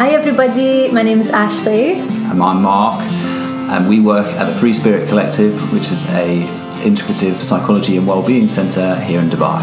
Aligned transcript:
Hi 0.00 0.12
everybody, 0.12 0.90
my 0.90 1.02
name 1.02 1.20
is 1.20 1.28
Ashley. 1.28 1.92
And 1.92 2.42
I'm 2.42 2.62
Mark, 2.62 3.02
and 3.02 3.86
we 3.86 4.00
work 4.00 4.26
at 4.28 4.46
the 4.46 4.54
Free 4.54 4.72
Spirit 4.72 5.10
Collective, 5.10 5.70
which 5.74 5.92
is 5.92 6.02
a 6.06 6.40
integrative 6.80 7.42
psychology 7.42 7.98
and 7.98 8.06
wellbeing 8.06 8.48
centre 8.48 8.98
here 8.98 9.20
in 9.20 9.28
Dubai. 9.28 9.60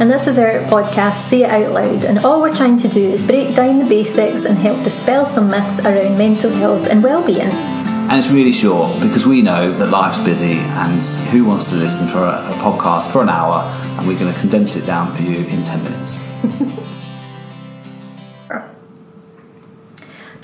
And 0.00 0.10
this 0.10 0.28
is 0.28 0.38
our 0.38 0.60
podcast, 0.60 1.28
Say 1.28 1.42
It 1.42 1.50
Out 1.50 1.72
Loud. 1.72 2.06
And 2.06 2.20
all 2.20 2.40
we're 2.40 2.56
trying 2.56 2.78
to 2.78 2.88
do 2.88 3.02
is 3.02 3.22
break 3.22 3.54
down 3.54 3.78
the 3.78 3.84
basics 3.84 4.46
and 4.46 4.56
help 4.56 4.82
dispel 4.82 5.26
some 5.26 5.50
myths 5.50 5.80
around 5.80 6.16
mental 6.16 6.52
health 6.52 6.88
and 6.88 7.02
well-being. 7.02 7.52
And 7.52 8.12
it's 8.12 8.30
really 8.30 8.52
short 8.52 8.98
because 9.02 9.26
we 9.26 9.42
know 9.42 9.70
that 9.72 9.90
life's 9.90 10.24
busy, 10.24 10.54
and 10.54 11.04
who 11.28 11.44
wants 11.44 11.68
to 11.68 11.76
listen 11.76 12.08
for 12.08 12.20
a, 12.24 12.48
a 12.48 12.54
podcast 12.62 13.12
for 13.12 13.20
an 13.20 13.28
hour? 13.28 13.60
And 13.98 14.08
we're 14.08 14.18
going 14.18 14.32
to 14.32 14.40
condense 14.40 14.74
it 14.74 14.86
down 14.86 15.14
for 15.14 15.20
you 15.20 15.44
in 15.44 15.62
10 15.64 15.84
minutes. 15.84 16.76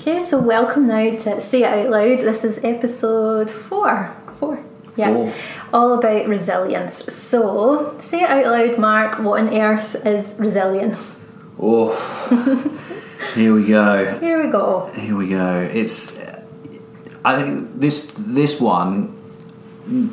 Okay, 0.05 0.19
so 0.19 0.37
welcome 0.37 0.85
now 0.85 1.15
to 1.15 1.39
Say 1.39 1.63
It 1.63 1.63
Out 1.63 1.89
Loud. 1.89 2.19
This 2.19 2.43
is 2.43 2.59
episode 2.61 3.49
four. 3.49 4.13
Four. 4.37 4.61
Yeah. 4.97 5.13
Four. 5.13 5.33
All 5.71 5.93
about 5.97 6.27
resilience. 6.27 7.05
So, 7.05 7.95
say 7.99 8.21
it 8.23 8.29
out 8.29 8.47
loud, 8.47 8.77
Mark. 8.77 9.19
What 9.19 9.39
on 9.39 9.57
earth 9.57 10.05
is 10.05 10.35
resilience? 10.37 11.21
Oh, 11.57 11.95
here 13.33 13.55
we 13.55 13.65
go. 13.65 14.19
Here 14.19 14.45
we 14.45 14.51
go. 14.51 14.91
Here 14.93 15.15
we 15.15 15.29
go. 15.29 15.69
It's. 15.71 16.11
I 17.23 17.41
think 17.41 17.79
this 17.79 18.13
this 18.17 18.59
one 18.59 19.17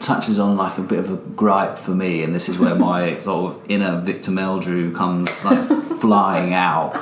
touches 0.01 0.38
on 0.38 0.57
like 0.57 0.79
a 0.79 0.83
bit 0.83 1.01
of 1.01 1.11
a 1.11 1.16
gripe 1.16 1.77
for 1.77 1.97
me, 1.97 2.23
and 2.23 2.33
this 2.33 2.49
is 2.49 2.61
where 2.61 2.77
my 2.77 3.19
sort 3.19 3.57
of 3.57 3.69
inner 3.69 4.01
Victor 4.01 4.30
Meldrew 4.30 4.95
comes 4.95 5.45
like 5.45 5.66
flying 5.66 6.55
out. 6.55 6.95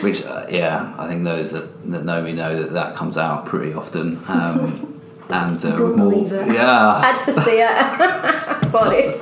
Which, 0.00 0.24
uh, 0.24 0.46
yeah, 0.48 0.94
I 0.98 1.08
think 1.08 1.24
those 1.24 1.50
that, 1.52 1.82
that 1.90 2.04
know 2.04 2.22
me 2.22 2.32
know 2.32 2.62
that 2.62 2.72
that 2.72 2.94
comes 2.94 3.18
out 3.18 3.46
pretty 3.46 3.72
often. 3.74 4.18
Um, 4.28 5.00
and 5.28 5.64
uh, 5.64 5.76
with 5.78 5.96
more, 5.96 6.26
yeah, 6.52 7.00
Had 7.12 7.24
to 7.24 7.42
see 7.42 7.60
it. 7.60 8.70
Sorry. 8.70 9.14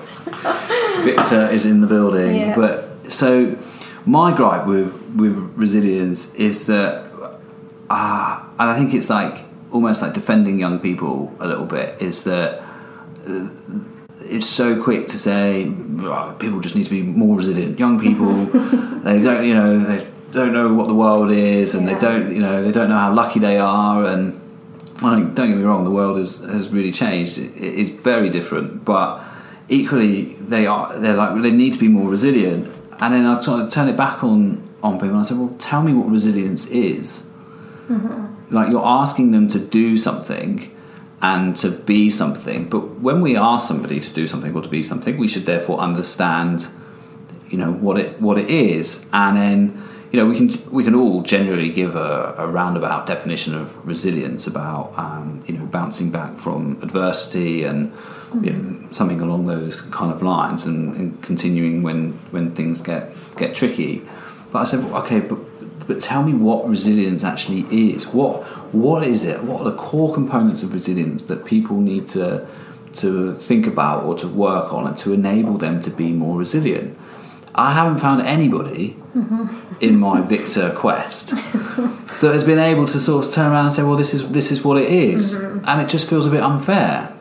Victor 1.05 1.49
is 1.51 1.67
in 1.67 1.81
the 1.81 1.87
building. 1.87 2.37
Yeah. 2.37 2.55
But 2.55 3.11
so 3.13 3.57
my 4.05 4.35
gripe 4.37 4.67
with 4.67 4.93
with 5.17 5.37
resilience 5.57 6.35
is 6.35 6.67
that, 6.67 7.11
ah, 7.91 8.49
and 8.59 8.71
I 8.71 8.77
think 8.77 8.95
it's 8.95 9.11
like 9.11 9.45
almost 9.73 10.03
like 10.03 10.15
defending 10.15 10.59
young 10.59 10.79
people 10.79 11.35
a 11.41 11.47
little 11.47 11.67
bit. 11.67 12.01
Is 12.01 12.25
that 12.25 12.61
uh, 13.27 13.49
it's 14.21 14.47
so 14.47 14.81
quick 14.83 15.07
to 15.09 15.19
say 15.19 15.73
"Oh, 16.01 16.37
people 16.39 16.61
just 16.61 16.77
need 16.77 16.85
to 16.85 16.91
be 16.91 17.03
more 17.03 17.37
resilient. 17.37 17.79
Young 17.79 18.01
people, 18.01 18.33
they 19.03 19.21
don't, 19.21 19.45
you 19.45 19.55
know, 19.55 19.79
they 19.79 20.07
don't 20.37 20.53
know 20.53 20.69
what 20.79 20.89
the 20.89 20.99
world 21.05 21.31
is, 21.33 21.75
and 21.75 21.83
Yeah. 21.87 21.95
they 21.95 22.01
don't, 22.07 22.27
you 22.37 22.43
know, 22.47 22.57
they 22.63 22.73
don't 22.79 22.89
know 22.89 22.99
how 23.07 23.13
lucky 23.13 23.41
they 23.41 23.59
are, 23.59 24.05
and 24.13 24.23
don't 25.01 25.35
get 25.35 25.57
me 25.57 25.63
wrong, 25.63 25.85
the 25.85 25.91
world 25.91 26.17
has, 26.17 26.39
has 26.39 26.73
really 26.73 26.93
changed. 26.93 27.39
It, 27.39 27.53
it's 27.81 27.91
very 27.91 28.31
different, 28.31 28.85
but 28.85 29.09
equally 29.69 30.35
they 30.53 30.67
are 30.67 30.97
they're 30.99 31.17
like 31.17 31.43
they 31.43 31.51
need 31.51 31.73
to 31.73 31.79
be 31.79 31.89
more 31.89 32.09
resilient. 32.09 32.63
And 33.01 33.13
then 33.15 33.27
I 33.27 33.39
sort 33.41 33.61
of 33.63 33.71
turn 33.71 33.89
it 33.89 33.97
back 33.97 34.23
on 34.25 34.63
on 34.83 34.95
people 34.95 35.11
and 35.11 35.19
I 35.19 35.23
said, 35.23 35.39
well, 35.39 35.55
tell 35.59 35.83
me 35.83 35.93
what 35.93 36.09
resilience 36.11 36.67
is. 36.67 37.29
Mm-hmm. 37.89 38.55
Like 38.55 38.73
you're 38.73 38.87
asking 38.87 39.33
them 39.33 39.49
to 39.49 39.59
do 39.59 39.97
something 39.97 40.71
and 41.21 41.57
to 41.57 41.71
be 41.71 42.11
something, 42.11 42.69
but 42.69 43.01
when 43.01 43.21
we 43.21 43.37
ask 43.37 43.67
somebody 43.67 43.99
to 44.01 44.13
do 44.13 44.27
something 44.27 44.55
or 44.55 44.63
to 44.63 44.69
be 44.69 44.83
something, 44.83 45.17
we 45.19 45.27
should 45.27 45.47
therefore 45.47 45.79
understand, 45.79 46.69
you 47.49 47.59
know, 47.59 47.73
what 47.73 47.99
it 47.99 48.21
what 48.21 48.39
it 48.39 48.49
is, 48.49 49.09
and 49.13 49.37
then 49.37 49.83
you 50.17 50.23
know 50.23 50.29
we 50.31 50.35
can 50.35 50.73
we 50.73 50.83
can 50.83 50.95
all 50.95 51.21
generally 51.21 51.69
give 51.69 51.95
a, 51.95 52.35
a 52.39 52.47
roundabout 52.47 53.05
definition 53.05 53.55
of 53.55 53.87
resilience 53.87 54.47
about 54.47 54.95
um, 54.97 55.45
you 55.47 55.53
know 55.53 55.67
bouncing 55.67 56.11
back 56.11 56.39
from 56.39 56.79
adversity 56.83 57.65
and 57.65 57.93
you 58.41 58.51
know, 58.51 58.91
something 58.93 59.21
along 59.21 59.45
those 59.45 59.83
kind 59.83 60.11
of 60.11 60.23
lines 60.23 60.65
and, 60.65 60.97
and 60.97 61.23
continuing 61.23 61.83
when 61.83 62.13
when 62.31 62.55
things 62.55 62.81
get 62.81 63.13
get 63.37 63.55
tricky. 63.55 64.01
But 64.51 64.61
I 64.61 64.65
said, 64.65 64.85
well, 64.85 65.03
okay, 65.03 65.21
but 65.21 65.39
but 65.87 66.01
tell 66.01 66.23
me 66.23 66.33
what 66.33 66.67
resilience 66.67 67.23
actually 67.23 67.67
is. 67.71 68.07
What 68.07 68.43
what 68.73 69.05
is 69.05 69.23
it? 69.23 69.43
What 69.43 69.61
are 69.61 69.71
the 69.71 69.77
core 69.77 70.15
components 70.15 70.63
of 70.63 70.73
resilience 70.73 71.25
that 71.25 71.45
people 71.45 71.79
need 71.79 72.09
to 72.09 72.49
to 73.03 73.35
think 73.35 73.67
about 73.67 74.05
or 74.05 74.15
to 74.15 74.29
work 74.29 74.73
on 74.73 74.87
and 74.87 74.97
to 74.97 75.13
enable 75.13 75.59
them 75.59 75.79
to 75.81 75.91
be 75.91 76.11
more 76.13 76.39
resilient? 76.39 76.97
I 77.57 77.73
haven't 77.73 77.99
found 77.99 78.21
anybody 78.23 78.97
in 79.81 79.99
my 79.99 80.21
Victor 80.21 80.73
quest 80.75 81.31
that 82.21 82.33
has 82.33 82.45
been 82.45 82.59
able 82.59 82.87
to 82.87 83.01
sort 83.01 83.27
of 83.27 83.33
turn 83.33 83.51
around 83.51 83.67
and 83.67 83.75
say, 83.75 83.83
"Well, 83.83 83.97
this 83.97 84.13
is 84.15 84.29
this 84.31 84.53
is 84.53 84.65
what 84.65 84.77
it 84.77 84.91
is," 84.91 85.37
mm-hmm. 85.37 85.65
and 85.67 85.81
it 85.81 85.89
just 85.89 86.09
feels 86.09 86.27
a 86.27 86.31
bit 86.31 86.43
unfair. 86.43 87.13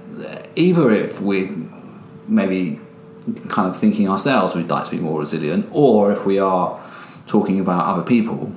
Either 0.55 0.91
if 0.91 1.21
we 1.21 1.51
maybe 2.27 2.79
kind 3.49 3.67
of 3.67 3.77
thinking 3.77 4.09
ourselves 4.09 4.55
we'd 4.55 4.69
like 4.69 4.85
to 4.85 4.91
be 4.91 4.99
more 4.99 5.19
resilient, 5.19 5.67
or 5.71 6.11
if 6.11 6.25
we 6.25 6.37
are 6.37 6.79
talking 7.27 7.59
about 7.59 7.85
other 7.85 8.03
people 8.03 8.51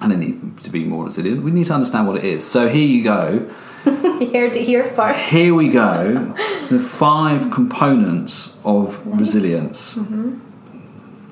and 0.00 0.12
they 0.12 0.16
need 0.16 0.58
to 0.58 0.70
be 0.70 0.84
more 0.84 1.04
resilient, 1.04 1.42
we 1.42 1.50
need 1.50 1.64
to 1.64 1.74
understand 1.74 2.06
what 2.06 2.16
it 2.16 2.24
is. 2.24 2.46
So 2.46 2.68
here 2.68 2.86
you 2.86 3.02
go. 3.02 3.50
You 3.86 4.30
heard 4.32 4.56
it 4.56 4.66
here 4.66 4.84
first. 4.84 5.18
Here 5.30 5.54
we 5.54 5.68
go. 5.68 6.34
The 6.68 6.78
five 6.78 7.50
components 7.50 8.58
of 8.62 9.06
resilience. 9.06 9.96
Mm-hmm. 9.96 10.47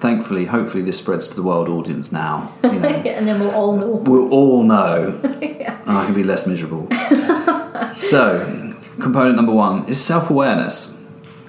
Thankfully, 0.07 0.45
hopefully, 0.45 0.85
this 0.85 0.99
spreads 0.99 1.29
to 1.31 1.35
the 1.35 1.43
world 1.43 1.69
audience 1.69 2.13
now. 2.13 2.53
You 2.63 2.73
know, 2.79 2.89
and 2.89 3.27
then 3.27 3.41
we'll 3.41 3.51
all 3.51 3.77
know. 3.77 3.91
we'll 4.07 4.31
all 4.33 4.63
know, 4.63 5.21
Yeah. 5.43 5.81
and 5.85 5.99
I 5.99 6.05
can 6.07 6.15
be 6.15 6.23
less 6.23 6.47
miserable. 6.47 6.87
so, 7.97 8.47
component 9.01 9.35
number 9.35 9.53
one 9.53 9.85
is 9.89 10.01
self 10.01 10.31
awareness. 10.31 10.97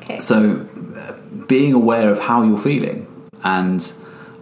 Okay. 0.01 0.21
So, 0.21 0.67
uh, 0.95 1.13
being 1.45 1.73
aware 1.73 2.09
of 2.09 2.17
how 2.17 2.41
you're 2.41 2.57
feeling 2.57 3.05
and 3.43 3.93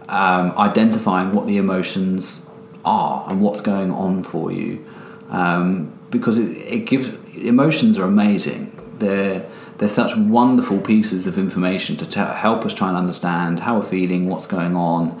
um, 0.08 0.52
identifying 0.56 1.34
what 1.34 1.46
the 1.46 1.58
emotions 1.58 2.48
are 2.86 3.26
and 3.28 3.42
what's 3.42 3.60
going 3.60 3.90
on 3.90 4.22
for 4.22 4.50
you, 4.50 4.82
um, 5.28 5.92
because 6.10 6.38
it, 6.38 6.56
it 6.56 6.86
gives 6.86 7.12
emotions 7.36 7.98
are 7.98 8.04
amazing. 8.04 8.72
They're 8.98 9.46
they're 9.78 9.88
such 9.88 10.16
wonderful 10.16 10.80
pieces 10.80 11.26
of 11.26 11.36
information 11.38 11.96
to 11.96 12.06
t- 12.06 12.20
help 12.20 12.64
us 12.64 12.72
try 12.72 12.88
and 12.88 12.96
understand 12.96 13.60
how 13.60 13.76
we're 13.76 13.82
feeling, 13.82 14.28
what's 14.28 14.46
going 14.46 14.74
on. 14.74 15.20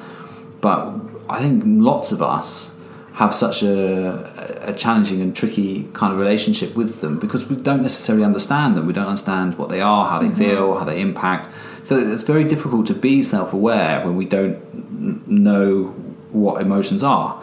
But 0.60 0.94
I 1.28 1.40
think 1.40 1.62
lots 1.66 2.12
of 2.12 2.22
us 2.22 2.74
have 3.14 3.34
such 3.34 3.62
a, 3.62 4.68
a 4.68 4.74
challenging 4.74 5.22
and 5.22 5.34
tricky 5.34 5.88
kind 5.94 6.12
of 6.12 6.18
relationship 6.18 6.76
with 6.76 7.00
them 7.00 7.18
because 7.18 7.48
we 7.48 7.56
don't 7.56 7.82
necessarily 7.82 8.24
understand 8.24 8.76
them. 8.76 8.86
We 8.86 8.92
don't 8.92 9.06
understand 9.06 9.56
what 9.56 9.70
they 9.70 9.80
are, 9.80 10.08
how 10.08 10.18
they 10.18 10.28
feel, 10.28 10.78
how 10.78 10.84
they 10.84 11.00
impact. 11.00 11.48
So 11.82 11.96
it's 11.96 12.24
very 12.24 12.44
difficult 12.44 12.86
to 12.88 12.94
be 12.94 13.22
self 13.22 13.52
aware 13.52 14.04
when 14.04 14.16
we 14.16 14.26
don't 14.26 15.26
know 15.26 15.84
what 16.30 16.60
emotions 16.60 17.02
are. 17.02 17.42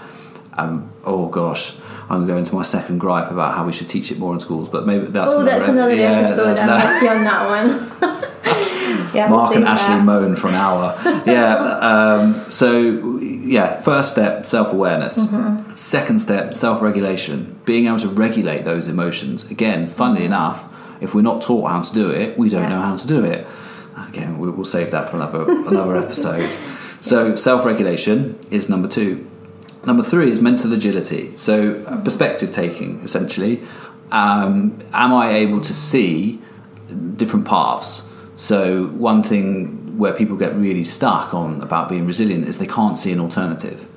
Um, 0.58 0.92
oh 1.06 1.30
gosh, 1.30 1.76
I'm 2.10 2.26
going 2.26 2.28
to 2.28 2.34
go 2.34 2.38
into 2.38 2.56
my 2.56 2.64
second 2.64 2.98
gripe 3.00 3.32
about 3.32 3.56
how 3.56 3.66
we 3.66 3.72
should 3.74 3.90
teach 3.90 4.12
it 4.12 4.20
more 4.20 4.34
in 4.34 4.40
schools, 4.40 4.70
but 4.70 4.86
maybe 4.86 5.06
that's 5.08 5.34
oh, 5.34 5.42
another 5.42 5.58
that's 5.60 5.70
another 5.70 5.96
yeah, 5.96 6.12
episode. 6.12 6.46
that's 6.58 6.62
I'm 6.62 7.18
on 7.18 7.24
that 7.24 7.48
one. 7.50 9.14
yeah, 9.16 9.28
Mark 9.30 9.56
and 9.56 9.64
save 9.64 9.74
Ashley 9.74 9.96
that. 9.96 10.04
moan 10.04 10.36
for 10.36 10.48
an 10.50 10.56
hour. 10.56 10.96
Yeah. 11.26 11.80
Um, 11.94 12.50
so, 12.50 13.20
yeah, 13.20 13.80
first 13.80 14.12
step, 14.14 14.46
self 14.46 14.72
awareness. 14.72 15.20
Mm-hmm. 15.26 15.76
Second 15.76 16.20
step, 16.22 16.54
self 16.54 16.82
regulation. 16.82 17.60
Being 17.66 17.88
able 17.88 18.00
to 18.00 18.08
regulate 18.08 18.64
those 18.64 18.88
emotions. 18.88 19.50
Again, 19.52 19.86
funnily 19.88 20.24
enough, 20.26 20.70
if 21.02 21.14
we're 21.14 21.22
not 21.24 21.42
taught 21.42 21.70
how 21.70 21.82
to 21.82 21.94
do 21.94 22.10
it, 22.10 22.38
we 22.38 22.48
don't 22.50 22.64
Yeah. 22.64 22.70
know 22.70 22.82
how 22.82 22.96
to 22.96 23.06
do 23.08 23.24
it. 23.26 23.46
Again, 24.08 24.38
we- 24.38 24.50
we'll 24.50 24.64
save 24.66 24.92
that 24.92 25.10
for 25.10 25.18
another 25.18 25.44
another 25.68 25.96
episode. 26.06 26.56
So, 27.02 27.36
self 27.36 27.66
regulation 27.66 28.40
is 28.50 28.70
number 28.70 28.88
two. 28.88 29.28
Number 29.86 30.04
three 30.04 30.32
is 30.32 30.40
mental 30.40 30.72
agility. 30.74 31.36
So, 31.36 31.84
uh, 31.88 32.02
perspective 32.04 32.52
taking, 32.52 33.02
essentially. 33.02 33.62
Um, 34.12 34.80
am 34.94 35.14
I 35.14 35.32
able 35.32 35.60
to 35.62 35.74
see 35.74 36.40
different 37.18 37.46
paths? 37.46 38.08
So, 38.36 38.88
one 38.88 39.24
thing 39.24 39.98
where 39.98 40.14
people 40.14 40.38
get 40.38 40.56
really 40.56 40.84
stuck 40.84 41.34
on 41.34 41.62
about 41.62 41.90
being 41.90 42.06
resilient 42.06 42.48
is 42.48 42.58
they 42.58 42.68
can't 42.68 42.98
see 42.98 43.12
an 43.12 43.20
alternative. 43.20 43.88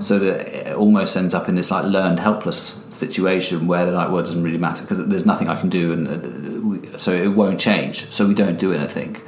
So 0.00 0.20
that 0.20 0.68
it 0.68 0.76
almost 0.76 1.16
ends 1.16 1.34
up 1.34 1.48
in 1.48 1.56
this 1.56 1.72
like 1.72 1.84
learned 1.84 2.20
helpless 2.20 2.84
situation 2.90 3.66
where 3.66 3.84
they're 3.84 3.94
like, 3.94 4.10
well, 4.10 4.20
it 4.20 4.26
doesn't 4.26 4.44
really 4.44 4.58
matter 4.58 4.82
because 4.82 5.04
there's 5.08 5.26
nothing 5.26 5.48
I 5.48 5.58
can 5.58 5.68
do, 5.68 5.92
and 5.92 6.06
uh, 6.06 6.68
we, 6.68 6.98
so 6.98 7.10
it 7.10 7.28
won't 7.28 7.58
change. 7.58 8.12
So 8.12 8.28
we 8.28 8.34
don't 8.34 8.60
do 8.60 8.72
anything. 8.72 9.20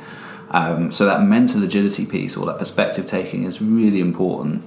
Um, 0.51 0.93
so 0.93 1.07
that 1.07 1.23
mental 1.23 1.65
agility 1.65 2.07
piece 2.07 2.37
or 2.37 2.47
that 2.47 2.59
perspective 2.59 3.05
taking 3.05 3.43
is 3.43 3.61
really 3.61 3.99
important. 3.99 4.63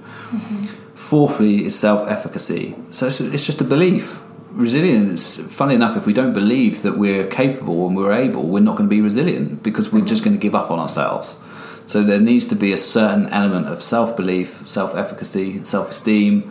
Fourthly, 1.12 1.66
is 1.66 1.78
self 1.78 2.08
efficacy. 2.08 2.74
So 2.88 3.06
it's, 3.06 3.20
it's 3.20 3.44
just 3.44 3.60
a 3.60 3.64
belief. 3.64 4.22
Resilience, 4.52 5.36
funny 5.54 5.74
enough, 5.74 5.94
if 5.94 6.06
we 6.06 6.14
don't 6.14 6.32
believe 6.32 6.80
that 6.84 6.96
we're 6.96 7.26
capable 7.26 7.86
and 7.86 7.94
we're 7.94 8.14
able, 8.14 8.48
we're 8.48 8.60
not 8.60 8.76
going 8.76 8.88
to 8.88 8.96
be 8.96 9.02
resilient 9.02 9.62
because 9.62 9.92
we're 9.92 10.06
just 10.06 10.24
going 10.24 10.34
to 10.34 10.40
give 10.40 10.54
up 10.54 10.70
on 10.70 10.78
ourselves. 10.78 11.38
So 11.84 12.02
there 12.02 12.18
needs 12.18 12.46
to 12.46 12.54
be 12.54 12.72
a 12.72 12.78
certain 12.78 13.28
element 13.28 13.66
of 13.66 13.82
self 13.82 14.16
belief, 14.16 14.66
self 14.66 14.94
efficacy, 14.94 15.62
self 15.64 15.90
esteem. 15.90 16.50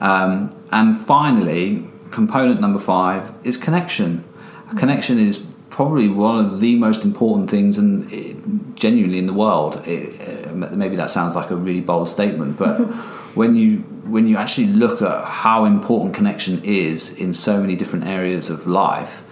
Um, 0.00 0.50
and 0.72 0.96
finally, 0.96 1.84
component 2.10 2.60
number 2.60 2.80
five 2.80 3.32
is 3.44 3.56
connection. 3.56 4.24
A 4.72 4.74
connection 4.74 5.20
is 5.20 5.38
probably 5.70 6.08
one 6.08 6.44
of 6.44 6.58
the 6.58 6.74
most 6.74 7.04
important 7.04 7.48
things, 7.48 7.78
and 7.78 8.74
genuinely 8.74 9.18
in 9.18 9.28
the 9.28 9.32
world. 9.32 9.80
It, 9.86 10.48
uh, 10.48 10.52
maybe 10.52 10.96
that 10.96 11.10
sounds 11.10 11.36
like 11.36 11.50
a 11.50 11.56
really 11.56 11.80
bold 11.80 12.08
statement, 12.08 12.58
but 12.58 12.80
when 13.34 13.56
you 13.56 13.78
when 14.04 14.28
you 14.28 14.36
actually 14.36 14.66
look 14.66 15.02
at 15.02 15.24
how 15.24 15.64
important 15.64 16.14
connection 16.14 16.62
is 16.62 17.16
in 17.18 17.32
so 17.32 17.60
many 17.60 17.74
different 17.74 18.06
areas 18.06 18.50
of 18.50 18.66
life, 18.66 19.24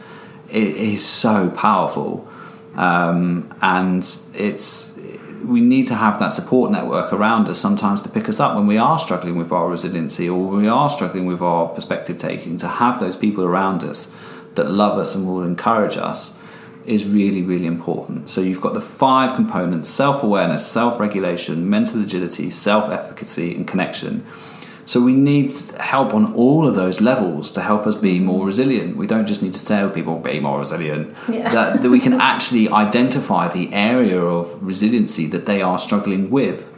it 0.49 0.76
is 0.76 1.06
so 1.06 1.50
powerful, 1.50 2.28
um, 2.75 3.54
and 3.60 4.02
it's 4.34 4.93
we 5.44 5.60
need 5.60 5.87
to 5.88 5.94
have 5.94 6.19
that 6.20 6.32
support 6.32 6.70
network 6.70 7.12
around 7.12 7.49
us 7.49 7.58
sometimes 7.58 8.00
to 8.02 8.08
pick 8.08 8.28
us 8.28 8.38
up 8.38 8.54
when 8.54 8.66
we 8.66 8.78
are 8.78 8.99
struggling 8.99 9.37
with 9.37 9.50
our 9.50 9.69
resiliency 9.69 10.28
or 10.28 10.38
we 10.38 10.69
are 10.69 10.88
struggling 10.88 11.26
with 11.26 11.43
our 11.43 11.69
perspective 11.69 12.16
taking. 12.16 12.56
To 12.58 12.69
have 12.69 13.00
those 13.00 13.16
people 13.16 13.44
around 13.44 13.82
us 13.82 14.08
that 14.55 14.70
love 14.70 14.98
us 14.98 15.14
and 15.14 15.26
will 15.26 15.43
encourage 15.43 15.96
us 15.96 16.32
is 16.87 17.06
really, 17.06 17.43
really 17.43 17.67
important. 17.67 18.29
So 18.29 18.40
you've 18.40 18.61
got 18.61 18.75
the 18.75 18.81
five 18.81 19.34
components 19.34 19.88
self 19.88 20.23
awareness, 20.23 20.67
self 20.67 20.99
regulation, 20.99 21.69
mental 21.69 22.02
agility, 22.02 22.50
self 22.50 22.90
efficacy, 22.90 23.55
and 23.55 23.67
connection. 23.67 24.26
So 24.84 25.00
we 25.00 25.12
need 25.12 25.52
help 25.79 26.12
on 26.12 26.34
all 26.34 26.67
of 26.67 26.75
those 26.75 27.00
levels 27.00 27.50
to 27.52 27.61
help 27.61 27.87
us 27.87 27.94
be 27.94 28.19
more 28.19 28.44
resilient. 28.44 28.96
We 28.96 29.06
don't 29.06 29.26
just 29.26 29.40
need 29.40 29.52
to 29.55 29.64
tell 29.64 29.88
people 29.88 30.19
be 30.19 30.40
more 30.40 30.58
resilient. 30.58 31.17
Yeah. 31.29 31.52
That, 31.52 31.82
that 31.82 31.90
we 31.90 32.00
can 32.00 32.14
actually 32.14 32.69
identify 32.69 33.49
the 33.49 33.73
area 33.73 34.20
of 34.20 34.61
resiliency 34.61 35.26
that 35.29 35.46
they 35.46 35.62
are 35.62 35.79
struggling 35.79 36.31
with. 36.31 36.73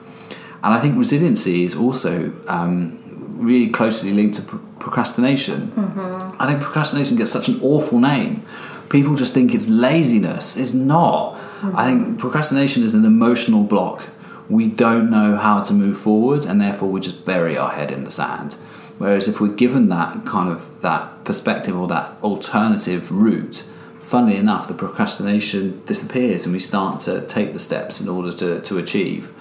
And 0.62 0.74
I 0.74 0.80
think 0.80 0.98
resiliency 0.98 1.64
is 1.64 1.74
also 1.74 2.32
um, 2.46 3.00
really 3.38 3.70
closely 3.70 4.12
linked 4.12 4.36
to 4.36 4.42
pr- 4.42 4.56
procrastination. 4.78 5.68
Mm-hmm. 5.68 6.42
I 6.42 6.46
think 6.46 6.62
procrastination 6.62 7.16
gets 7.16 7.32
such 7.32 7.48
an 7.48 7.58
awful 7.62 7.98
name. 7.98 8.42
People 8.88 9.16
just 9.16 9.34
think 9.34 9.54
it's 9.54 9.68
laziness. 9.68 10.56
It's 10.56 10.74
not. 10.74 11.34
Mm-hmm. 11.34 11.76
I 11.76 11.84
think 11.86 12.18
procrastination 12.18 12.82
is 12.82 12.94
an 12.94 13.04
emotional 13.04 13.64
block. 13.64 14.10
We 14.48 14.68
don't 14.68 15.10
know 15.10 15.36
how 15.36 15.62
to 15.62 15.72
move 15.72 15.98
forward, 15.98 16.44
and 16.44 16.60
therefore 16.60 16.90
we 16.90 17.00
just 17.00 17.24
bury 17.24 17.56
our 17.56 17.70
head 17.70 17.90
in 17.90 18.04
the 18.04 18.10
sand. 18.10 18.54
Whereas 18.98 19.26
if 19.26 19.40
we're 19.40 19.54
given 19.54 19.88
that 19.88 20.24
kind 20.24 20.48
of 20.48 20.80
that 20.82 21.24
perspective 21.24 21.76
or 21.76 21.88
that 21.88 22.16
alternative 22.22 23.10
route, 23.10 23.64
funnily 23.98 24.36
enough, 24.36 24.68
the 24.68 24.74
procrastination 24.74 25.82
disappears, 25.86 26.44
and 26.44 26.52
we 26.52 26.60
start 26.60 27.00
to 27.00 27.22
take 27.26 27.52
the 27.54 27.58
steps 27.58 28.00
in 28.00 28.08
order 28.08 28.30
to, 28.32 28.60
to 28.60 28.78
achieve. 28.78 29.32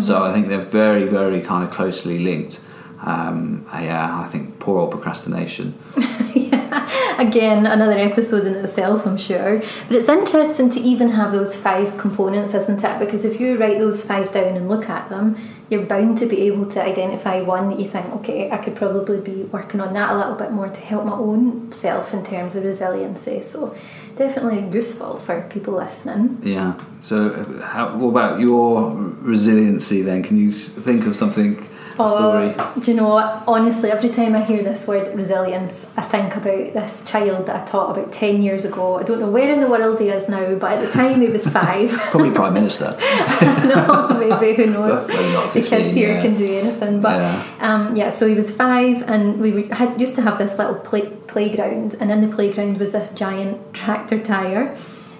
So 0.00 0.22
I 0.22 0.34
think 0.34 0.48
they're 0.48 0.64
very, 0.64 1.04
very 1.08 1.40
kind 1.40 1.64
of 1.64 1.70
closely 1.70 2.18
linked. 2.18 2.60
Um, 3.02 3.66
yeah, 3.72 4.20
I 4.20 4.26
think 4.28 4.58
poor 4.58 4.80
old 4.80 4.90
procrastination. 4.90 5.78
yeah. 6.34 7.18
Again, 7.18 7.66
another 7.66 7.98
episode 7.98 8.46
in 8.46 8.54
itself, 8.64 9.06
I'm 9.06 9.16
sure. 9.16 9.60
But 9.88 9.96
it's 9.96 10.08
interesting 10.08 10.70
to 10.70 10.80
even 10.80 11.10
have 11.10 11.32
those 11.32 11.54
five 11.54 11.96
components, 11.98 12.54
isn't 12.54 12.82
it? 12.82 12.98
Because 12.98 13.24
if 13.24 13.40
you 13.40 13.56
write 13.56 13.78
those 13.78 14.04
five 14.04 14.32
down 14.32 14.56
and 14.56 14.68
look 14.68 14.88
at 14.88 15.08
them, 15.08 15.36
you're 15.70 15.84
bound 15.84 16.18
to 16.18 16.26
be 16.26 16.42
able 16.42 16.66
to 16.66 16.82
identify 16.82 17.40
one 17.40 17.70
that 17.70 17.78
you 17.78 17.86
think, 17.86 18.06
okay, 18.16 18.50
I 18.50 18.56
could 18.56 18.74
probably 18.74 19.20
be 19.20 19.42
working 19.44 19.80
on 19.80 19.92
that 19.94 20.10
a 20.10 20.16
little 20.16 20.34
bit 20.34 20.50
more 20.50 20.68
to 20.68 20.80
help 20.80 21.04
my 21.04 21.12
own 21.12 21.70
self 21.72 22.14
in 22.14 22.24
terms 22.24 22.56
of 22.56 22.64
resiliency. 22.64 23.42
So, 23.42 23.76
definitely 24.18 24.68
useful 24.76 25.16
for 25.16 25.40
people 25.42 25.74
listening. 25.74 26.38
Yeah. 26.42 26.78
So, 27.00 27.60
how, 27.62 27.96
what 27.96 28.08
about 28.08 28.40
your 28.40 28.90
resiliency 28.92 30.02
then? 30.02 30.22
Can 30.22 30.36
you 30.36 30.50
think 30.50 31.06
of 31.06 31.14
something, 31.14 31.56
a 31.98 32.08
story? 32.08 32.54
Oh, 32.58 32.74
do 32.80 32.90
you 32.90 32.96
know 32.96 33.08
what? 33.08 33.44
Honestly, 33.46 33.90
every 33.90 34.10
time 34.10 34.34
I 34.34 34.44
hear 34.44 34.62
this 34.62 34.86
word 34.86 35.08
resilience, 35.14 35.90
I 35.96 36.02
think 36.02 36.36
about 36.36 36.72
this 36.72 37.04
child 37.04 37.46
that 37.46 37.62
I 37.62 37.64
taught 37.64 37.96
about 37.96 38.12
10 38.12 38.42
years 38.42 38.64
ago. 38.64 38.98
I 38.98 39.04
don't 39.04 39.20
know 39.20 39.30
where 39.30 39.52
in 39.52 39.60
the 39.60 39.68
world 39.68 40.00
he 40.00 40.08
is 40.08 40.28
now, 40.28 40.56
but 40.56 40.72
at 40.72 40.80
the 40.80 40.90
time 40.90 41.20
he 41.20 41.28
was 41.28 41.46
five. 41.60 41.90
Probably 41.90 42.30
Prime 42.32 42.54
Minister. 42.54 42.96
no, 43.64 44.08
maybe, 44.18 44.62
who 44.62 44.72
knows? 44.72 45.06
Maybe 45.08 45.32
not 45.32 45.52
the 45.52 45.62
kids 45.62 45.94
here 45.94 46.14
yeah. 46.14 46.22
can 46.22 46.36
do 46.36 46.46
anything. 46.46 47.00
But 47.00 47.16
Yeah. 47.16 47.44
um, 47.60 47.96
yeah, 47.96 48.08
so 48.08 48.26
he 48.26 48.34
was 48.34 48.54
five, 48.54 49.02
and 49.08 49.40
we 49.40 49.68
had, 49.68 50.00
used 50.00 50.16
to 50.16 50.22
have 50.22 50.38
this 50.38 50.58
little 50.58 50.74
play, 50.74 51.08
playground, 51.28 51.94
and 52.00 52.10
in 52.10 52.20
the 52.28 52.34
playground 52.34 52.78
was 52.78 52.92
this 52.92 53.12
giant 53.14 53.72
tractor 54.08 54.26
tire. 54.26 54.76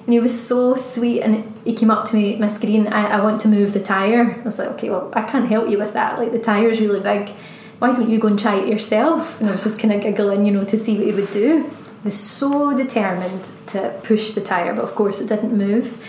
And 0.07 0.15
he 0.15 0.21
was 0.21 0.49
so 0.49 0.75
sweet, 0.77 1.21
and 1.21 1.55
he 1.67 1.75
came 1.75 1.91
up 1.91 2.09
to 2.09 2.17
me, 2.17 2.37
Miss 2.37 2.57
Green, 2.59 2.87
I, 2.87 3.19
I 3.19 3.21
want 3.21 3.43
to 3.43 3.49
move 3.49 3.75
the 3.75 3.81
tire. 3.81 4.39
I 4.41 4.43
was 4.43 4.59
like, 4.59 4.69
okay, 4.69 4.89
well, 4.89 5.11
I 5.13 5.23
can't 5.23 5.49
help 5.49 5.69
you 5.69 5.79
with 5.79 5.93
that. 5.93 6.19
Like, 6.19 6.33
the 6.33 6.39
tire's 6.39 6.81
really 6.81 7.01
big. 7.01 7.29
Why 7.79 7.93
don't 7.93 8.09
you 8.09 8.19
go 8.19 8.29
and 8.29 8.39
try 8.39 8.57
it 8.57 8.69
yourself? 8.69 9.39
And 9.39 9.51
I 9.51 9.53
was 9.53 9.65
just 9.65 9.79
kind 9.79 9.93
of 9.93 10.01
giggling, 10.01 10.47
you 10.47 10.53
know, 10.53 10.65
to 10.65 10.79
see 10.79 10.97
what 10.97 11.07
he 11.07 11.13
would 11.13 11.31
do. 11.31 11.71
Was 12.05 12.19
so 12.19 12.75
determined 12.77 13.51
to 13.67 14.01
push 14.03 14.33
the 14.33 14.41
tire, 14.41 14.75
but 14.75 14.85
of 14.85 14.95
course 14.95 15.21
it 15.21 15.29
didn't 15.29 15.57
move. 15.57 16.03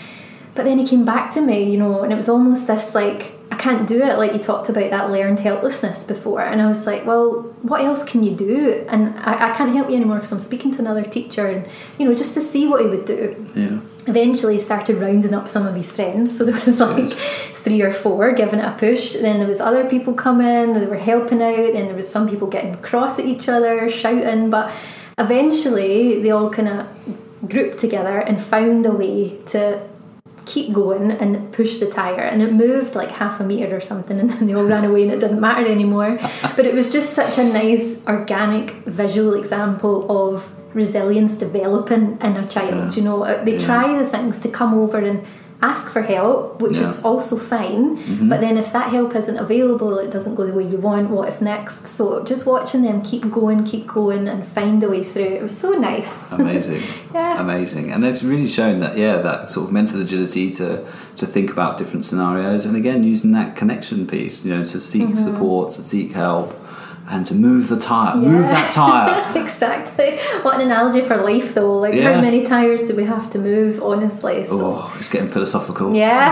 But 0.56 0.64
then 0.64 0.78
he 0.78 0.88
came 0.88 1.04
back 1.04 1.32
to 1.32 1.42
me, 1.42 1.70
you 1.70 1.78
know, 1.78 2.04
and 2.04 2.14
it 2.14 2.16
was 2.16 2.30
almost 2.30 2.68
this 2.68 2.96
like, 2.96 3.34
I 3.52 3.56
can't 3.56 3.88
do 3.88 4.04
it, 4.04 4.18
like 4.18 4.34
you 4.34 4.40
talked 4.40 4.70
about 4.70 4.92
that 4.92 5.10
learned 5.10 5.40
helplessness 5.40 6.04
before. 6.04 6.42
And 6.42 6.62
I 6.62 6.68
was 6.68 6.86
like, 6.86 7.06
well, 7.06 7.42
what 7.64 7.82
else 7.82 8.04
can 8.04 8.24
you 8.24 8.36
do? 8.36 8.86
And 8.90 9.18
I, 9.20 9.52
I 9.52 9.56
can't 9.56 9.74
help 9.76 9.90
you 9.90 9.96
anymore 9.96 10.18
because 10.18 10.32
I'm 10.32 10.40
speaking 10.40 10.72
to 10.76 10.80
another 10.80 11.04
teacher 11.04 11.48
and, 11.48 11.68
you 11.98 12.08
know, 12.08 12.14
just 12.14 12.36
to 12.36 12.42
see 12.42 12.68
what 12.68 12.82
he 12.82 12.88
would 12.88 13.06
do. 13.06 13.46
Yeah. 13.56 13.80
Eventually, 14.06 14.56
he 14.56 14.60
started 14.60 14.98
rounding 14.98 15.34
up 15.34 15.48
some 15.48 15.66
of 15.66 15.76
his 15.76 15.92
friends. 15.92 16.38
So 16.38 16.46
there 16.46 16.64
was 16.64 16.80
like 16.80 17.10
three 17.10 17.82
or 17.82 17.92
four 17.92 18.34
giving 18.34 18.60
it 18.60 18.66
a 18.66 18.76
push. 18.78 19.14
Then 19.14 19.40
there 19.40 19.48
was 19.48 19.60
other 19.60 19.90
people 19.90 20.14
coming. 20.14 20.74
They 20.74 20.86
were 20.86 20.98
helping 20.98 21.42
out. 21.42 21.74
Then 21.74 21.88
there 21.88 21.96
was 21.96 22.08
some 22.08 22.30
people 22.30 22.48
getting 22.48 22.78
cross 22.78 23.20
at 23.20 23.26
each 23.26 23.50
other, 23.50 23.90
shouting. 23.90 24.50
But 24.50 24.72
eventually, 25.18 26.22
they 26.22 26.30
all 26.30 26.52
kind 26.52 26.68
of 26.68 27.18
grouped 27.48 27.80
together 27.80 28.20
and 28.20 28.42
found 28.42 28.86
a 28.86 28.92
way 28.92 29.38
to 29.48 29.89
keep 30.54 30.68
going 30.82 31.06
and 31.22 31.30
push 31.58 31.72
the 31.82 31.90
tire 32.00 32.26
and 32.32 32.40
it 32.46 32.52
moved 32.66 32.92
like 33.02 33.12
half 33.22 33.36
a 33.44 33.46
meter 33.52 33.70
or 33.80 33.84
something 33.92 34.18
and 34.22 34.30
then 34.32 34.42
they 34.48 34.54
all 34.60 34.70
ran 34.76 34.86
away 34.90 35.02
and 35.06 35.12
it 35.16 35.20
didn't 35.24 35.42
matter 35.50 35.68
anymore 35.78 36.12
but 36.56 36.64
it 36.70 36.74
was 36.80 36.88
just 36.98 37.10
such 37.22 37.36
a 37.44 37.46
nice 37.62 37.86
organic 38.16 38.66
visual 39.02 39.34
example 39.42 39.96
of 40.22 40.32
resilience 40.82 41.34
developing 41.46 42.06
in 42.28 42.34
a 42.44 42.46
child 42.56 42.76
Yeah. 42.90 42.96
you 42.98 43.04
know 43.08 43.18
Uh, 43.30 43.44
they 43.46 43.56
Yeah. 43.58 43.68
try 43.70 43.86
the 44.02 44.08
things 44.16 44.36
to 44.46 44.50
come 44.60 44.72
over 44.84 44.98
and 45.12 45.20
ask 45.62 45.92
for 45.92 46.02
help 46.02 46.62
which 46.62 46.72
is 46.78 46.80
Yeah. 46.80 46.94
Mm-hmm. 46.94 47.06
also 47.06 47.36
fine 47.38 48.30
but 48.30 48.40
then 48.40 48.58
if 48.58 48.72
that 48.72 48.92
help 48.92 49.14
isn't 49.16 49.38
available 49.38 49.98
it 50.00 50.10
doesn't 50.10 50.36
go 50.36 50.46
the 50.46 50.54
way 50.54 50.64
you 50.64 50.78
want 50.78 51.10
what 51.10 51.28
is 51.28 51.42
next 51.42 51.86
so 51.88 52.24
just 52.24 52.46
watching 52.46 52.82
them 52.84 53.02
keep 53.02 53.30
going 53.30 53.66
keep 53.66 53.86
going 53.88 54.30
and 54.30 54.46
find 54.46 54.82
a 54.84 54.90
way 54.90 55.04
through 55.04 55.24
it 55.40 55.42
was 55.42 55.58
so 55.58 55.72
nice 55.72 56.10
Amazing. 56.32 56.82
Yeah. 57.14 57.42
Amazing. 57.42 57.92
And 57.92 58.06
it's 58.06 58.22
really 58.22 58.48
shown 58.48 58.78
that, 58.80 58.96
yeah, 58.96 59.18
that 59.18 59.50
sort 59.50 59.66
of 59.68 59.74
mental 59.74 60.00
agility 60.00 60.52
to, 60.52 60.86
to 61.16 61.26
think 61.26 61.50
about 61.52 61.80
different 61.80 62.06
scenarios 62.06 62.66
and 62.68 62.76
again 62.78 63.02
using 63.02 63.32
that 63.32 63.56
connection 63.56 64.06
piece, 64.06 64.46
you 64.46 64.56
know, 64.56 64.64
to 64.64 64.80
seek 64.80 65.02
Mm-hmm. 65.10 65.16
support, 65.16 65.72
to 65.74 65.82
seek 65.82 66.12
help 66.12 66.54
and 67.12 67.26
to 67.26 67.34
move 67.34 67.70
the 67.70 67.78
tire. 67.78 68.16
Move 68.16 68.44
that 68.44 68.72
tire. 68.72 69.24
exactly. 69.44 70.18
What 70.44 70.56
an 70.56 70.62
analogy 70.62 71.02
for 71.02 71.18
life, 71.18 71.56
though. 71.56 71.80
Like, 71.80 71.96
Yeah. 71.96 72.14
how 72.14 72.22
many 72.22 72.46
tires 72.46 72.88
do 72.88 72.96
we 72.96 73.04
have 73.06 73.30
to 73.32 73.40
move, 73.40 73.82
honestly? 73.82 74.44
So, 74.46 74.60
oh, 74.78 74.96
it's 75.00 75.10
getting 75.10 75.28
philosophical. 75.28 75.94
yeah. 75.96 76.32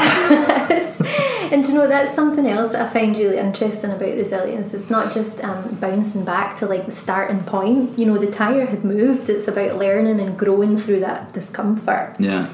and 1.51 1.65
you 1.65 1.73
know, 1.73 1.87
that's 1.87 2.13
something 2.13 2.45
else 2.47 2.73
that 2.73 2.81
I 2.85 2.89
find 2.89 3.15
really 3.17 3.37
interesting 3.37 3.91
about 3.91 4.15
resilience. 4.15 4.73
It's 4.73 4.89
not 4.89 5.11
just 5.13 5.43
um, 5.43 5.63
bouncing 5.81 6.23
back 6.25 6.57
to 6.59 6.67
like 6.67 6.85
the 6.85 6.91
starting 6.91 7.39
point. 7.43 7.97
You 7.97 8.05
know, 8.05 8.17
the 8.17 8.31
tire 8.31 8.65
had 8.67 8.83
moved. 8.85 9.29
It's 9.29 9.47
about 9.47 9.77
learning 9.77 10.19
and 10.19 10.37
growing 10.37 10.77
through 10.77 10.99
that 11.01 11.33
discomfort. 11.33 12.17
Yeah. 12.19 12.47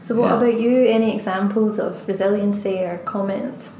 So, 0.00 0.14
what 0.20 0.28
Yeah. 0.30 0.36
about 0.36 0.60
you? 0.60 0.84
Any 0.86 1.14
examples 1.14 1.78
of 1.78 2.06
resiliency 2.06 2.78
or 2.84 2.98
comments? 3.04 3.70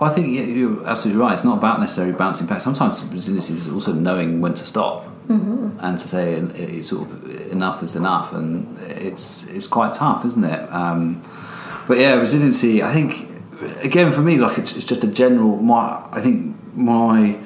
Well, 0.00 0.10
I 0.10 0.14
think 0.14 0.28
you're 0.28 0.86
absolutely 0.88 1.22
right. 1.22 1.34
It's 1.34 1.44
not 1.44 1.58
about 1.58 1.78
necessarily 1.78 2.14
bouncing 2.14 2.46
back. 2.46 2.62
Sometimes 2.62 3.04
resilience 3.12 3.50
is 3.50 3.68
also 3.68 3.92
knowing 3.92 4.40
when 4.40 4.54
to 4.54 4.64
stop 4.64 5.06
Mm-hmm. 5.28 5.78
and 5.80 5.96
to 5.96 6.08
say 6.08 6.34
it, 6.34 6.86
sort 6.86 7.08
of 7.08 7.52
enough 7.52 7.84
is 7.84 7.94
enough, 7.94 8.32
and 8.32 8.76
it's 8.80 9.44
it's 9.46 9.68
quite 9.68 9.92
tough, 9.92 10.24
isn't 10.24 10.42
it? 10.42 10.72
Um, 10.72 11.22
but 11.86 11.98
yeah, 11.98 12.14
resiliency. 12.14 12.82
I 12.82 12.90
think 12.92 13.30
again 13.84 14.10
for 14.10 14.22
me, 14.22 14.38
like 14.38 14.58
it's, 14.58 14.74
it's 14.74 14.84
just 14.84 15.04
a 15.04 15.06
general. 15.06 15.56
My 15.58 16.02
I 16.10 16.20
think 16.20 16.56
my 16.74 17.38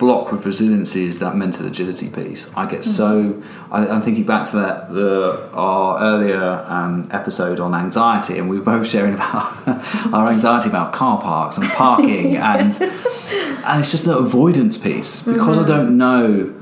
block 0.00 0.32
with 0.32 0.46
resiliency 0.46 1.04
is 1.04 1.18
that 1.18 1.36
mental 1.36 1.66
agility 1.66 2.08
piece. 2.08 2.50
I 2.56 2.64
get 2.64 2.82
so 2.84 3.40
I, 3.70 3.86
I'm 3.86 4.00
thinking 4.00 4.24
back 4.24 4.48
to 4.50 4.56
that 4.56 4.90
the 4.92 5.50
our 5.52 6.00
earlier 6.00 6.64
um, 6.66 7.06
episode 7.12 7.60
on 7.60 7.74
anxiety, 7.74 8.38
and 8.38 8.48
we 8.48 8.58
were 8.58 8.64
both 8.64 8.88
sharing 8.88 9.14
about 9.14 9.68
our 10.12 10.28
anxiety 10.28 10.70
about 10.70 10.92
car 10.94 11.20
parks 11.20 11.58
and 11.58 11.66
parking, 11.68 12.36
and 12.50 12.80
and 12.80 13.80
it's 13.80 13.90
just 13.92 14.06
the 14.06 14.16
avoidance 14.16 14.78
piece 14.78 15.22
because 15.22 15.58
I 15.58 15.66
don't 15.66 15.96
know 15.98 16.54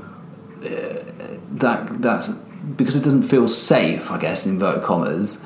uh, 0.57 1.39
that 1.53 2.01
that's 2.01 2.27
because 2.27 2.97
it 2.97 3.03
doesn't 3.05 3.23
feel 3.23 3.47
safe. 3.47 4.11
I 4.11 4.19
guess 4.19 4.45
in 4.45 4.53
inverted 4.53 4.83
commas. 4.83 5.41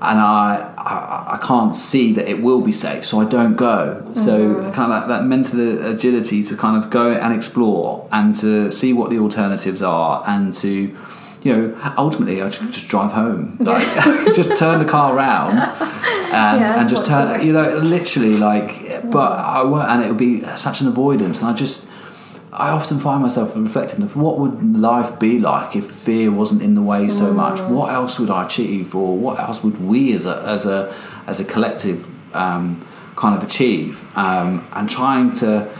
And 0.00 0.18
I, 0.20 0.74
I 0.78 1.34
I 1.34 1.38
can't 1.38 1.74
see 1.74 2.12
that 2.12 2.28
it 2.28 2.40
will 2.42 2.60
be 2.60 2.72
safe, 2.72 3.04
so 3.04 3.20
I 3.20 3.24
don't 3.24 3.56
go. 3.56 4.08
So 4.14 4.70
kind 4.72 4.92
of 4.92 5.00
that, 5.00 5.08
that 5.08 5.24
mental 5.24 5.86
agility 5.86 6.42
to 6.44 6.56
kind 6.56 6.76
of 6.82 6.90
go 6.90 7.12
and 7.12 7.34
explore 7.34 8.08
and 8.12 8.34
to 8.36 8.70
see 8.70 8.92
what 8.92 9.10
the 9.10 9.18
alternatives 9.18 9.82
are 9.82 10.22
and 10.26 10.54
to 10.54 10.96
you 11.42 11.56
know, 11.56 11.94
ultimately, 11.96 12.42
I 12.42 12.48
just, 12.48 12.72
just 12.72 12.88
drive 12.88 13.12
home. 13.12 13.56
Like, 13.68 13.86
just 14.34 14.56
turn 14.56 14.78
the 14.78 14.84
car 14.84 15.14
around 15.14 15.58
and, 15.58 16.60
Yeah, 16.60 16.80
and 16.80 16.88
just 16.88 17.06
turn, 17.06 17.44
you 17.46 17.52
know, 17.52 17.78
literally, 17.78 18.36
like, 18.36 19.10
but 19.10 19.32
I 19.32 19.62
won't, 19.62 19.88
and 19.88 20.02
it 20.02 20.08
would 20.08 20.16
be 20.16 20.40
such 20.56 20.80
an 20.80 20.88
avoidance. 20.88 21.40
And 21.40 21.48
I 21.48 21.52
just, 21.52 21.88
I 22.58 22.70
often 22.70 22.98
find 22.98 23.22
myself 23.22 23.56
reflecting 23.56 24.02
of 24.02 24.16
what 24.16 24.38
would 24.38 24.76
life 24.76 25.18
be 25.18 25.38
like 25.38 25.76
if 25.76 25.86
fear 25.90 26.30
wasn't 26.30 26.62
in 26.62 26.74
the 26.74 26.82
way 26.82 27.08
so 27.08 27.32
much. 27.32 27.60
What 27.60 27.92
else 27.92 28.18
would 28.18 28.30
I 28.30 28.44
achieve, 28.44 28.94
or 28.94 29.16
what 29.16 29.38
else 29.38 29.62
would 29.62 29.80
we 29.80 30.12
as 30.14 30.26
a 30.26 30.42
as 30.42 30.66
a 30.66 30.92
as 31.26 31.40
a 31.40 31.44
collective 31.44 32.08
um, 32.34 32.84
kind 33.14 33.34
of 33.36 33.42
achieve? 33.48 34.04
Um, 34.16 34.66
and 34.72 34.90
trying 34.90 35.32
to 35.34 35.70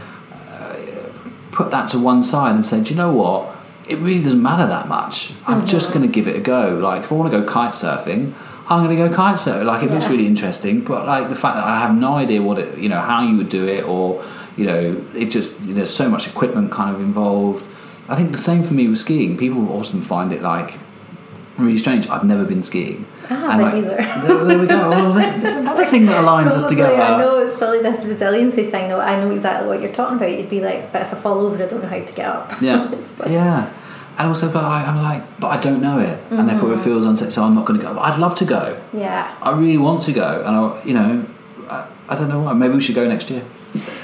put 1.51 1.73
that 1.73 1.89
to 1.89 1.99
one 1.99 2.23
side 2.23 2.55
and 2.55 2.65
say, 2.65 2.81
do 2.81 2.91
you 2.91 2.97
know 2.97 3.13
what? 3.13 3.57
It 3.89 3.99
really 3.99 4.23
doesn't 4.23 4.41
matter 4.41 4.67
that 4.69 4.87
much. 4.87 5.33
I'm 5.45 5.67
just 5.67 5.93
going 5.93 6.07
to 6.07 6.13
give 6.13 6.29
it 6.29 6.37
a 6.37 6.41
go. 6.41 6.79
Like, 6.79 7.03
if 7.03 7.11
I 7.11 7.17
want 7.17 7.33
to 7.33 7.41
go 7.41 7.45
kite 7.45 7.73
surfing, 7.73 8.33
I'm 8.69 8.85
going 8.85 8.97
to 8.97 9.09
go 9.09 9.13
kite 9.13 9.39
surfing. 9.39 9.65
Like, 9.65 9.83
it 9.83 9.91
looks 9.91 10.09
really 10.09 10.27
interesting, 10.27 10.85
but 10.85 11.05
like 11.05 11.29
the 11.29 11.35
fact 11.35 11.57
that 11.57 11.65
I 11.65 11.81
have 11.81 11.97
no 11.97 12.15
idea 12.15 12.41
what 12.41 12.61
it, 12.61 12.79
you 12.79 12.89
know, 12.89 13.01
how 13.01 13.23
you 13.23 13.37
would 13.39 13.49
do 13.49 13.67
it, 13.67 13.83
or 13.83 14.23
you 14.59 14.67
know, 14.67 15.05
it 15.15 15.27
just 15.27 15.57
there's 15.61 15.95
so 15.95 16.11
much 16.11 16.27
equipment 16.27 16.73
kind 16.73 16.95
of 16.95 17.01
involved. 17.01 17.67
I 18.09 18.17
think 18.17 18.33
the 18.33 18.39
same 18.39 18.63
for 18.63 18.75
me 18.75 18.89
with 18.89 18.99
skiing. 18.99 19.37
People 19.37 19.71
often 19.73 20.03
find 20.03 20.33
it 20.33 20.43
like 20.43 20.79
really 21.57 21.79
strange. 21.79 22.09
I've 22.09 22.25
never 22.25 22.45
been 22.45 22.63
skiing. 22.63 23.07
Ah, 23.31 23.49
I 23.49 23.57
haven't 23.57 23.89
like, 23.89 24.01
either. 24.03 24.27
There, 24.27 24.45
there 24.45 24.59
we 24.59 24.67
go. 24.67 24.89
Well, 24.99 25.13
there's 25.13 25.43
another 25.55 25.85
thing 25.85 26.07
that 26.07 26.25
aligns 26.25 26.47
us 26.47 26.63
Probably, 26.63 26.77
together. 26.77 27.03
I 27.03 27.19
know 27.19 27.39
it's 27.39 27.57
probably 27.57 27.83
this 27.83 28.05
resiliency 28.05 28.71
thing. 28.71 28.89
Though 28.89 29.01
I 29.01 29.21
know 29.21 29.31
exactly 29.31 29.69
what 29.69 29.81
you're 29.81 29.93
talking 29.93 30.17
about. 30.17 30.31
You'd 30.31 30.51
be 30.51 30.61
like, 30.61 30.93
but 30.93 31.03
if 31.03 31.13
I 31.13 31.17
fall 31.17 31.41
over, 31.41 31.63
I 31.63 31.67
don't 31.69 31.83
know 31.83 31.89
how 31.89 32.05
to 32.05 32.13
get 32.13 32.27
up. 32.27 32.61
Yeah, 32.61 32.85
like- 33.19 33.31
yeah. 33.31 33.73
And 34.19 34.27
also, 34.27 34.51
but 34.53 34.65
I, 34.65 34.85
I'm 34.85 35.01
like, 35.01 35.39
but 35.39 35.49
I 35.49 35.59
don't 35.59 35.81
know 35.81 36.01
it, 36.01 36.09
and 36.09 36.39
mm-hmm. 36.41 36.47
therefore 36.49 36.73
it 36.75 36.81
feels 36.81 37.07
unsafe. 37.07 37.33
So 37.33 37.45
I'm 37.45 37.55
not 37.55 37.67
going 37.67 37.79
to 37.79 37.87
go. 37.87 37.97
I'd 38.01 38.19
love 38.19 38.35
to 38.37 38.45
go. 38.45 38.81
yeah. 38.93 39.37
I 39.41 39.53
really 39.53 39.79
want 39.79 40.03
to 40.03 40.13
go, 40.13 40.43
and 40.45 40.57
I, 40.57 40.85
you 40.85 40.95
know, 40.95 41.25
I, 41.71 41.87
I 42.09 42.17
don't 42.17 42.29
know 42.29 42.41
why. 42.41 42.53
Maybe 42.53 42.75
we 42.75 42.81
should 42.81 42.97
go 42.97 43.07
next 43.07 43.31
year. 43.31 43.45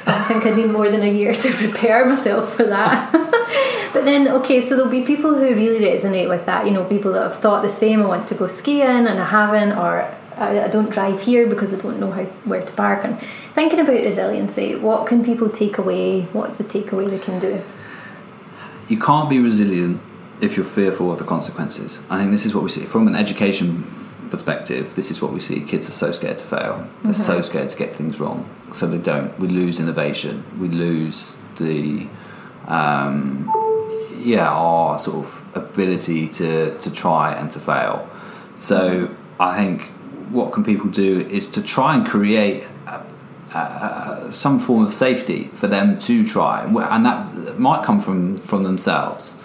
I 0.06 0.22
think 0.28 0.46
I 0.46 0.50
need 0.50 0.70
more 0.70 0.90
than 0.90 1.02
a 1.02 1.12
year 1.12 1.34
to 1.44 1.52
prepare 1.52 2.04
myself 2.04 2.54
for 2.54 2.64
that. 2.64 3.12
but 3.92 4.04
then, 4.04 4.28
okay, 4.28 4.60
so 4.60 4.76
there'll 4.76 4.90
be 4.90 5.04
people 5.04 5.34
who 5.34 5.54
really 5.54 5.84
resonate 5.84 6.28
with 6.28 6.46
that. 6.46 6.66
You 6.66 6.72
know, 6.72 6.84
people 6.84 7.12
that 7.12 7.22
have 7.22 7.36
thought 7.36 7.62
the 7.62 7.70
same. 7.70 8.02
I 8.02 8.06
want 8.06 8.28
to 8.28 8.34
go 8.34 8.46
skiing 8.46 8.82
and 8.82 9.18
I 9.18 9.24
haven't, 9.24 9.72
or 9.72 10.02
I, 10.36 10.64
I 10.64 10.68
don't 10.68 10.90
drive 10.90 11.22
here 11.22 11.46
because 11.46 11.72
I 11.72 11.78
don't 11.78 11.98
know 11.98 12.10
how 12.10 12.24
where 12.44 12.64
to 12.64 12.72
park. 12.74 13.04
And 13.04 13.20
thinking 13.54 13.80
about 13.80 14.02
resiliency, 14.02 14.76
what 14.76 15.06
can 15.06 15.24
people 15.24 15.48
take 15.48 15.78
away? 15.78 16.22
What's 16.32 16.56
the 16.56 16.64
takeaway 16.64 17.08
they 17.08 17.18
can 17.18 17.40
do? 17.40 17.62
You 18.88 18.98
can't 18.98 19.30
be 19.30 19.38
resilient 19.38 20.00
if 20.40 20.56
you're 20.56 20.66
fearful 20.66 21.10
of 21.10 21.18
the 21.18 21.24
consequences. 21.24 22.02
I 22.10 22.18
think 22.18 22.30
this 22.30 22.44
is 22.44 22.54
what 22.54 22.64
we 22.64 22.70
see 22.70 22.84
from 22.84 23.08
an 23.08 23.14
education 23.14 24.03
perspective. 24.34 24.94
This 24.94 25.10
is 25.12 25.22
what 25.22 25.32
we 25.32 25.40
see. 25.48 25.60
Kids 25.60 25.88
are 25.88 25.98
so 26.04 26.10
scared 26.10 26.38
to 26.38 26.44
fail. 26.44 26.74
They're 27.02 27.12
mm-hmm. 27.12 27.32
so 27.34 27.40
scared 27.40 27.68
to 27.68 27.76
get 27.76 27.94
things 27.94 28.18
wrong, 28.20 28.40
so 28.72 28.82
they 28.86 28.98
don't. 28.98 29.38
We 29.38 29.48
lose 29.48 29.78
innovation. 29.78 30.34
We 30.58 30.68
lose 30.68 31.40
the 31.58 32.08
um, 32.66 33.50
yeah, 34.18 34.50
our 34.50 34.98
sort 34.98 35.18
of 35.24 35.56
ability 35.62 36.28
to, 36.38 36.76
to 36.78 36.90
try 36.90 37.34
and 37.34 37.50
to 37.52 37.60
fail. 37.60 38.08
So 38.54 39.14
I 39.38 39.56
think 39.56 39.82
what 40.30 40.52
can 40.52 40.64
people 40.64 40.90
do 40.90 41.20
is 41.20 41.48
to 41.50 41.62
try 41.62 41.94
and 41.94 42.04
create 42.06 42.64
a, 42.86 43.02
a, 43.56 44.28
some 44.32 44.58
form 44.58 44.84
of 44.84 44.94
safety 44.94 45.44
for 45.52 45.68
them 45.68 45.98
to 46.00 46.26
try, 46.26 46.64
and 46.64 47.06
that 47.06 47.58
might 47.58 47.84
come 47.84 48.00
from 48.00 48.36
from 48.36 48.64
themselves. 48.64 49.40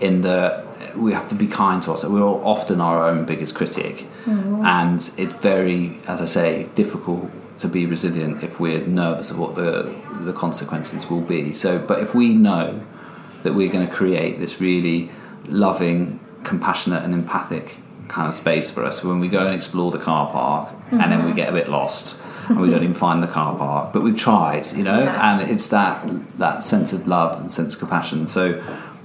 In 0.00 0.22
the 0.22 0.69
we 0.96 1.12
have 1.12 1.28
to 1.28 1.34
be 1.34 1.46
kind 1.46 1.82
to 1.82 1.90
ourselves. 1.90 2.14
We're 2.14 2.24
often 2.24 2.80
our 2.80 3.08
own 3.08 3.24
biggest 3.24 3.54
critic, 3.54 4.06
mm-hmm. 4.24 4.64
and 4.64 4.98
it's 5.16 5.32
very, 5.32 5.98
as 6.06 6.20
I 6.20 6.26
say, 6.26 6.68
difficult 6.74 7.30
to 7.58 7.68
be 7.68 7.86
resilient 7.86 8.42
if 8.42 8.58
we're 8.58 8.86
nervous 8.86 9.30
of 9.30 9.38
what 9.38 9.54
the 9.54 9.94
the 10.20 10.32
consequences 10.32 11.08
will 11.08 11.20
be. 11.20 11.52
So, 11.52 11.78
but 11.78 12.00
if 12.00 12.14
we 12.14 12.34
know 12.34 12.82
that 13.42 13.54
we're 13.54 13.70
going 13.70 13.86
to 13.86 13.92
create 13.92 14.38
this 14.38 14.60
really 14.60 15.10
loving, 15.46 16.20
compassionate, 16.44 17.02
and 17.02 17.14
empathic 17.14 17.78
kind 18.08 18.28
of 18.28 18.34
space 18.34 18.70
for 18.70 18.84
us 18.84 19.04
when 19.04 19.20
we 19.20 19.28
go 19.28 19.46
and 19.46 19.54
explore 19.54 19.92
the 19.92 19.98
car 19.98 20.30
park 20.32 20.74
and 20.90 21.00
then 21.00 21.20
we 21.20 21.26
mm-hmm. 21.26 21.36
get 21.36 21.48
a 21.48 21.52
bit 21.52 21.68
lost 21.68 22.20
and 22.48 22.60
we 22.60 22.68
don't 22.68 22.82
even 22.82 22.92
find 22.92 23.22
the 23.22 23.28
car 23.28 23.56
park 23.56 23.92
but 23.92 24.02
we've 24.02 24.18
tried 24.18 24.66
you 24.72 24.82
know 24.82 25.04
Yeah. 25.04 25.32
and 25.32 25.48
it's 25.48 25.68
that 25.68 26.04
that 26.36 26.64
sense 26.64 26.92
of 26.92 27.06
love 27.06 27.40
and 27.40 27.52
sense 27.52 27.74
of 27.74 27.78
compassion 27.78 28.26
so 28.26 28.60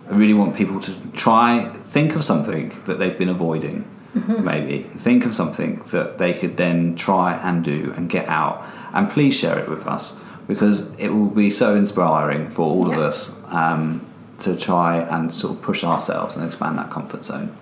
i 0.10 0.16
really 0.16 0.34
want 0.34 0.56
people 0.56 0.80
to 0.80 0.94
try 1.12 1.70
think 1.84 2.16
of 2.16 2.24
something 2.24 2.70
that 2.86 3.00
they've 3.00 3.18
been 3.18 3.30
avoiding 3.30 3.86
maybe. 4.16 4.84
Think 4.84 5.26
of 5.26 5.34
something 5.34 5.84
that 5.92 6.18
they 6.18 6.34
could 6.34 6.58
then 6.58 6.96
try 6.96 7.34
and 7.34 7.64
do 7.64 7.94
and 7.96 8.10
get 8.10 8.28
out. 8.28 8.66
And 8.94 9.10
please 9.10 9.38
share 9.38 9.60
it 9.60 9.70
with 9.70 9.86
us 9.86 10.18
because 10.48 10.94
it 10.96 11.10
will 11.10 11.30
be 11.30 11.52
so 11.52 11.76
inspiring 11.76 12.50
for 12.50 12.64
all 12.64 12.92
of 12.92 12.98
us 12.98 13.36
um, 13.48 14.06
to 14.40 14.56
try 14.56 14.98
and 15.00 15.34
sort 15.34 15.58
of 15.58 15.62
push 15.62 15.84
ourselves 15.84 16.36
and 16.36 16.46
expand 16.46 16.78
that 16.78 16.90
comfort 16.90 17.26
zone. 17.26 17.56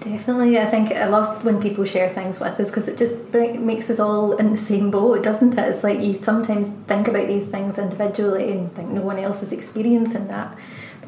Definitely, 0.00 0.58
I 0.58 0.66
think 0.66 0.92
I 0.92 1.08
love 1.08 1.44
when 1.44 1.60
people 1.60 1.84
share 1.84 2.08
things 2.08 2.38
with 2.38 2.60
us 2.60 2.68
because 2.68 2.86
it 2.86 2.96
just 2.96 3.16
makes 3.32 3.90
us 3.90 3.98
all 3.98 4.36
in 4.36 4.52
the 4.52 4.58
same 4.58 4.92
boat, 4.92 5.24
doesn't 5.24 5.58
it? 5.58 5.68
It's 5.68 5.82
like 5.82 6.00
you 6.00 6.20
sometimes 6.20 6.68
think 6.68 7.08
about 7.08 7.26
these 7.26 7.46
things 7.46 7.76
individually 7.76 8.52
and 8.52 8.72
think 8.72 8.90
no 8.90 9.00
one 9.00 9.18
else 9.18 9.42
is 9.42 9.50
experiencing 9.50 10.28
that. 10.28 10.56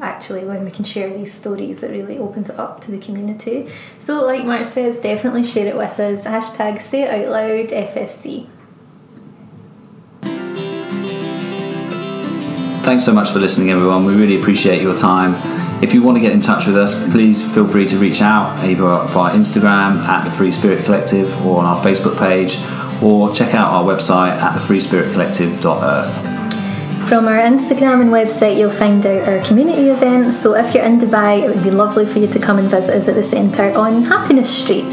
Actually, 0.01 0.45
when 0.45 0.63
we 0.63 0.71
can 0.71 0.85
share 0.85 1.09
these 1.13 1.33
stories, 1.33 1.83
it 1.83 1.91
really 1.91 2.17
opens 2.17 2.49
it 2.49 2.57
up 2.57 2.79
to 2.81 2.91
the 2.91 2.97
community. 2.97 3.69
So, 3.99 4.25
like 4.25 4.45
Mark 4.45 4.63
says, 4.63 4.97
definitely 4.99 5.43
share 5.43 5.67
it 5.67 5.75
with 5.75 5.99
us. 5.99 6.23
Hashtag 6.23 6.81
say 6.81 7.03
it 7.03 7.25
out 7.25 7.31
loud 7.31 7.69
FSC. 7.69 8.47
Thanks 12.83 13.03
so 13.03 13.13
much 13.13 13.29
for 13.31 13.39
listening, 13.39 13.71
everyone. 13.71 14.05
We 14.05 14.15
really 14.15 14.39
appreciate 14.39 14.81
your 14.81 14.97
time. 14.97 15.35
If 15.83 15.93
you 15.93 16.01
want 16.01 16.17
to 16.17 16.21
get 16.21 16.31
in 16.31 16.41
touch 16.41 16.65
with 16.65 16.77
us, 16.77 16.95
please 17.11 17.43
feel 17.53 17.67
free 17.67 17.85
to 17.87 17.97
reach 17.97 18.21
out 18.21 18.57
either 18.65 19.05
via 19.07 19.33
Instagram 19.35 19.99
at 20.07 20.23
the 20.25 20.31
Free 20.31 20.51
Spirit 20.51 20.85
Collective 20.85 21.45
or 21.45 21.59
on 21.59 21.65
our 21.65 21.77
Facebook 21.77 22.17
page, 22.17 22.57
or 23.03 23.33
check 23.33 23.53
out 23.53 23.71
our 23.71 23.83
website 23.83 24.31
at 24.31 24.59
thefreespiritcollective.earth. 24.59 26.28
From 27.09 27.27
our 27.27 27.39
Instagram 27.39 28.01
and 28.01 28.11
website, 28.11 28.55
you'll 28.55 28.69
find 28.69 29.03
out 29.03 29.27
our 29.27 29.43
community 29.43 29.89
events. 29.89 30.37
So, 30.37 30.53
if 30.53 30.75
you're 30.75 30.83
in 30.83 30.99
Dubai, 30.99 31.41
it 31.41 31.49
would 31.49 31.63
be 31.63 31.71
lovely 31.71 32.05
for 32.05 32.19
you 32.19 32.27
to 32.27 32.37
come 32.37 32.59
and 32.59 32.69
visit 32.69 32.95
us 32.95 33.07
at 33.07 33.15
the 33.15 33.23
centre 33.23 33.71
on 33.75 34.03
Happiness 34.03 34.55
Street. 34.55 34.85